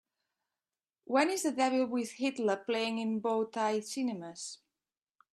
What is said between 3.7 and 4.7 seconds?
Cinemas